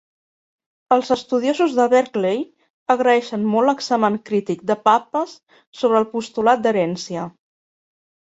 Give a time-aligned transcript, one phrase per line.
[0.95, 2.39] Els estudiosos de Berkeley
[2.95, 5.37] agraeixen molt l'examen crític de Pappas
[5.81, 7.27] sobre el "postulat d'herència".